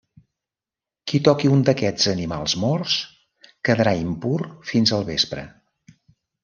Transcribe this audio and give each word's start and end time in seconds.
Qui 1.11 1.19
toqui 1.27 1.51
un 1.57 1.61
d'aquests 1.67 2.09
animals 2.13 2.57
morts, 2.65 2.97
quedarà 3.71 3.97
impur 4.09 4.41
fins 4.73 4.99
al 5.01 5.09
vespre. 5.15 5.47